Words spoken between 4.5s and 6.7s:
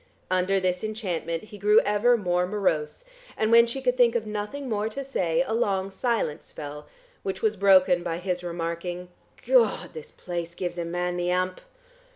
more to say, a long silence